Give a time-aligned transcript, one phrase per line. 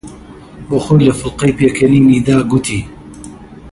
[0.67, 2.79] بۆ خۆی لە فڵقەی پێکەنینی دا، گوتی: